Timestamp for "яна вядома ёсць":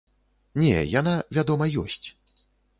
0.99-2.03